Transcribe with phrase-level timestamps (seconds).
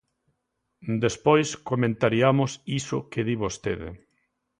[1.03, 3.89] Despois comentariamos iso que di vostede.